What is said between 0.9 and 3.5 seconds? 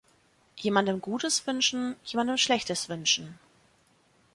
Gutes wünschen, jemandem Schlechtes wünschen